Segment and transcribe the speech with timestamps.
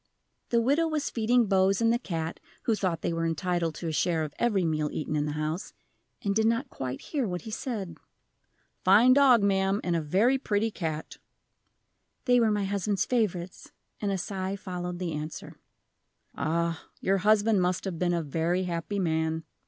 [0.49, 3.91] The widow was feeding Bose and the cat (who thought they were entitled to a
[3.91, 5.73] share of every meal eaten in the house),
[6.23, 7.99] and did not quite hear what he said.
[8.83, 11.17] "Fine dog, ma'am, and a very pretty cat."
[12.25, 15.59] "They were my husband's favorites," and a sigh followed the answer.
[16.33, 19.43] "Ah, your husband must have been a very happy man."